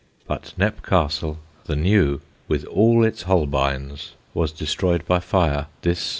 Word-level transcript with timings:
But 0.25 0.55
Knepp 0.57 0.81
Castle, 0.81 1.37
the 1.65 1.75
new, 1.75 2.21
with 2.47 2.65
all 2.65 3.05
its 3.05 3.21
Holbeins, 3.25 4.13
was 4.33 4.51
destroyed 4.51 5.05
by 5.05 5.19
fire 5.19 5.67
this 5.83 5.97
1904. 6.07 6.07